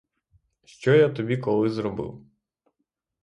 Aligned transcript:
Що 0.65 0.95
я 0.95 1.09
тобі 1.09 1.37
коли 1.37 1.69
зробив? 1.69 2.25